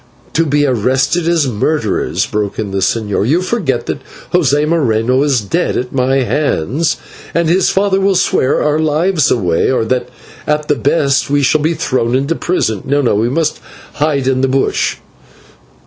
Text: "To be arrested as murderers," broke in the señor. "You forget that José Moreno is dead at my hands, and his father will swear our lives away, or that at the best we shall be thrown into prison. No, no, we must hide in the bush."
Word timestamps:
"To 0.33 0.47
be 0.47 0.65
arrested 0.65 1.27
as 1.27 1.45
murderers," 1.47 2.25
broke 2.25 2.57
in 2.57 2.71
the 2.71 2.79
señor. 2.79 3.23
"You 3.27 3.43
forget 3.43 3.85
that 3.85 3.99
José 4.33 4.67
Moreno 4.67 5.21
is 5.21 5.41
dead 5.41 5.77
at 5.77 5.93
my 5.93 6.21
hands, 6.23 6.97
and 7.35 7.47
his 7.47 7.69
father 7.69 8.01
will 8.01 8.15
swear 8.15 8.63
our 8.63 8.79
lives 8.79 9.29
away, 9.29 9.69
or 9.69 9.85
that 9.85 10.09
at 10.47 10.69
the 10.69 10.75
best 10.75 11.29
we 11.29 11.43
shall 11.43 11.61
be 11.61 11.75
thrown 11.75 12.15
into 12.15 12.33
prison. 12.33 12.81
No, 12.83 13.01
no, 13.03 13.13
we 13.13 13.29
must 13.29 13.59
hide 13.97 14.25
in 14.25 14.41
the 14.41 14.47
bush." 14.47 14.95